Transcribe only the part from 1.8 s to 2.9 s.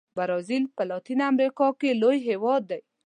لوی هېواد دی.